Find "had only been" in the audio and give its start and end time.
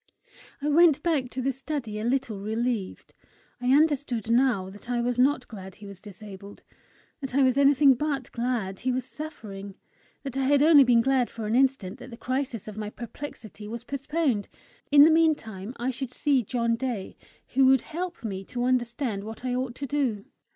10.45-11.01